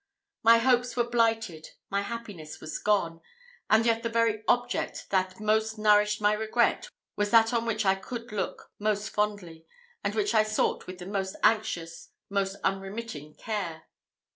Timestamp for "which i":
7.67-7.93, 10.15-10.41